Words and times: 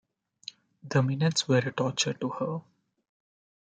The 0.81 1.03
minutes 1.03 1.47
were 1.47 1.59
a 1.59 1.71
torture 1.71 2.13
to 2.13 2.29
her. 2.29 2.61